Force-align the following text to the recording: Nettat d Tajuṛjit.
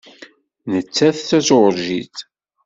Nettat 0.71 1.17
d 1.19 1.25
Tajuṛjit. 1.29 2.15